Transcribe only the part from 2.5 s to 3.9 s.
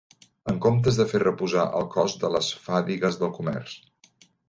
fadigues del comerç